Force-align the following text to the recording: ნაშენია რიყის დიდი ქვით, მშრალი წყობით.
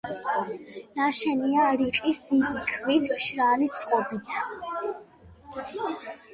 ნაშენია 0.99 1.65
რიყის 1.81 2.21
დიდი 2.33 2.65
ქვით, 2.73 3.13
მშრალი 3.15 3.71
წყობით. 3.77 4.37